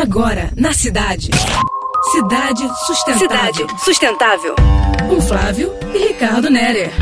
Agora, 0.00 0.52
na 0.56 0.72
cidade. 0.72 1.28
Cidade 2.12 2.62
Sustentável. 2.86 3.18
Cidade 3.18 3.84
Sustentável. 3.84 4.54
Com 5.08 5.20
Flávio 5.20 5.72
e 5.92 5.98
Ricardo 5.98 6.48
Nerer. 6.48 6.92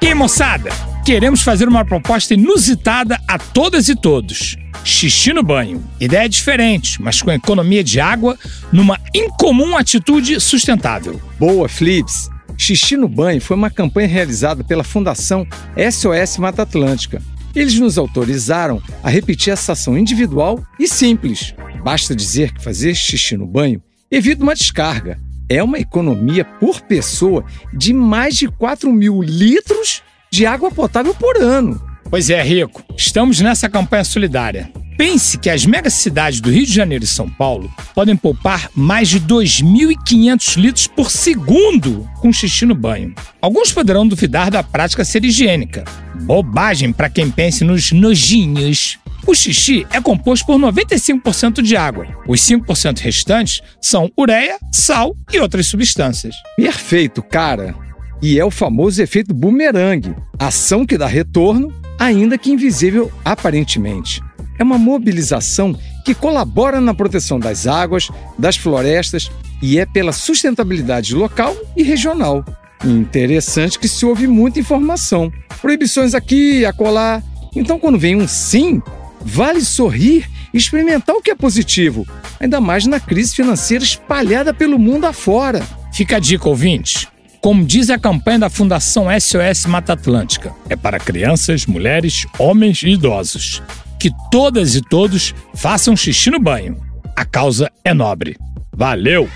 E 0.00 0.06
aí, 0.06 0.14
moçada, 0.14 0.70
queremos 1.04 1.42
fazer 1.42 1.68
uma 1.68 1.84
proposta 1.84 2.32
inusitada 2.32 3.20
a 3.28 3.36
todas 3.36 3.90
e 3.90 3.94
todos. 3.94 4.56
Xixi 4.82 5.34
no 5.34 5.42
banho. 5.42 5.84
Ideia 6.00 6.26
diferente, 6.26 7.02
mas 7.02 7.20
com 7.20 7.30
economia 7.30 7.84
de 7.84 8.00
água 8.00 8.38
numa 8.72 8.98
incomum 9.14 9.76
atitude 9.76 10.40
sustentável. 10.40 11.20
Boa, 11.38 11.68
Flips! 11.68 12.30
Xixi 12.56 12.96
no 12.96 13.10
banho 13.10 13.42
foi 13.42 13.58
uma 13.58 13.68
campanha 13.68 14.08
realizada 14.08 14.64
pela 14.64 14.82
Fundação 14.82 15.46
SOS 15.76 16.38
Mata 16.38 16.62
Atlântica. 16.62 17.20
Eles 17.54 17.78
nos 17.78 17.98
autorizaram 17.98 18.80
a 19.02 19.10
repetir 19.10 19.52
essa 19.52 19.72
ação 19.72 19.98
individual 19.98 20.58
e 20.78 20.88
simples. 20.88 21.54
Basta 21.82 22.14
dizer 22.14 22.52
que 22.52 22.62
fazer 22.62 22.94
xixi 22.94 23.36
no 23.36 23.46
banho 23.46 23.82
evita 24.10 24.42
uma 24.42 24.54
descarga. 24.54 25.18
É 25.48 25.62
uma 25.62 25.78
economia 25.78 26.44
por 26.44 26.80
pessoa 26.80 27.44
de 27.72 27.92
mais 27.92 28.36
de 28.36 28.48
4 28.48 28.92
mil 28.92 29.20
litros 29.20 30.02
de 30.30 30.46
água 30.46 30.70
potável 30.70 31.14
por 31.14 31.36
ano. 31.36 31.80
Pois 32.08 32.30
é, 32.30 32.42
Rico, 32.42 32.84
estamos 32.96 33.40
nessa 33.40 33.68
campanha 33.68 34.04
solidária. 34.04 34.70
Pense 34.96 35.36
que 35.38 35.50
as 35.50 35.66
megacidades 35.66 36.40
do 36.40 36.50
Rio 36.50 36.64
de 36.64 36.72
Janeiro 36.72 37.04
e 37.04 37.08
São 37.08 37.28
Paulo 37.28 37.72
podem 37.94 38.14
poupar 38.14 38.70
mais 38.74 39.08
de 39.08 39.18
2.500 39.20 40.56
litros 40.56 40.86
por 40.86 41.10
segundo 41.10 42.08
com 42.20 42.32
xixi 42.32 42.64
no 42.64 42.74
banho. 42.74 43.14
Alguns 43.40 43.72
poderão 43.72 44.06
duvidar 44.06 44.50
da 44.50 44.62
prática 44.62 45.04
ser 45.04 45.24
higiênica. 45.24 45.84
Bobagem 46.22 46.92
para 46.92 47.10
quem 47.10 47.30
pense 47.30 47.64
nos 47.64 47.90
nojinhos. 47.90 48.98
O 49.26 49.34
xixi 49.34 49.86
é 49.90 50.00
composto 50.00 50.46
por 50.46 50.58
95% 50.58 51.62
de 51.62 51.76
água. 51.76 52.06
Os 52.26 52.40
5% 52.40 52.98
restantes 52.98 53.60
são 53.80 54.10
ureia, 54.18 54.58
sal 54.72 55.16
e 55.32 55.38
outras 55.38 55.66
substâncias. 55.66 56.34
Perfeito, 56.56 57.22
cara! 57.22 57.74
E 58.20 58.38
é 58.38 58.44
o 58.44 58.50
famoso 58.50 59.02
efeito 59.02 59.34
bumerangue 59.34 60.14
ação 60.38 60.86
que 60.86 60.98
dá 60.98 61.06
retorno, 61.06 61.72
ainda 61.98 62.38
que 62.38 62.50
invisível 62.50 63.10
aparentemente 63.24 64.20
é 64.58 64.64
uma 64.64 64.78
mobilização 64.78 65.76
que 66.04 66.14
colabora 66.14 66.80
na 66.80 66.94
proteção 66.94 67.38
das 67.38 67.66
águas, 67.66 68.08
das 68.38 68.56
florestas 68.56 69.30
e 69.60 69.78
é 69.78 69.84
pela 69.84 70.12
sustentabilidade 70.12 71.14
local 71.14 71.54
e 71.76 71.82
regional. 71.82 72.44
Interessante 72.84 73.78
que 73.78 73.88
se 73.88 74.04
ouve 74.04 74.26
muita 74.26 74.60
informação. 74.60 75.32
Proibições 75.60 76.14
aqui, 76.14 76.64
acolá. 76.64 77.22
Então, 77.54 77.78
quando 77.78 77.98
vem 77.98 78.16
um 78.16 78.26
sim, 78.26 78.82
vale 79.24 79.60
sorrir 79.60 80.28
e 80.52 80.58
experimentar 80.58 81.16
o 81.16 81.22
que 81.22 81.30
é 81.30 81.34
positivo, 81.34 82.06
ainda 82.38 82.60
mais 82.60 82.86
na 82.86 83.00
crise 83.00 83.34
financeira 83.34 83.84
espalhada 83.84 84.52
pelo 84.52 84.78
mundo 84.78 85.06
afora. 85.06 85.62
Fica 85.92 86.16
a 86.16 86.20
dica, 86.20 86.48
ouvinte. 86.48 87.08
Como 87.40 87.64
diz 87.64 87.90
a 87.90 87.98
campanha 87.98 88.40
da 88.40 88.50
Fundação 88.50 89.06
SOS 89.20 89.66
Mata 89.66 89.94
Atlântica, 89.94 90.54
é 90.68 90.76
para 90.76 91.00
crianças, 91.00 91.66
mulheres, 91.66 92.24
homens 92.38 92.82
e 92.82 92.90
idosos 92.90 93.62
que 94.02 94.10
todas 94.32 94.74
e 94.74 94.82
todos 94.82 95.32
façam 95.54 95.96
xixi 95.96 96.28
no 96.28 96.40
banho. 96.40 96.76
A 97.14 97.24
causa 97.24 97.70
é 97.84 97.94
nobre. 97.94 98.36
Valeu! 98.76 99.30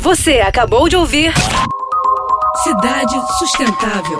Você 0.00 0.34
acabou 0.34 0.88
de 0.88 0.94
ouvir 0.94 1.32
Cidade 2.62 3.14
Sustentável 3.40 4.18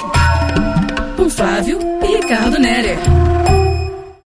com 1.16 1.30
Flávio 1.30 1.78
e 2.02 2.16
Ricardo 2.16 2.58
Nerer. 2.58 2.98